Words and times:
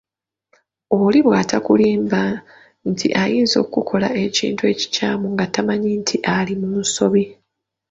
Oli 1.01 1.19
bw’atakulimba 1.25 2.21
nti 2.89 3.07
ayinza 3.23 3.55
okukola 3.65 4.07
ekintu 4.23 4.61
ekikyamu 4.73 5.25
nga 5.33 5.45
tamanyi 5.53 5.91
nti 6.01 6.15
ali 6.37 6.53
mu 6.61 6.69
nsobi. 6.81 7.23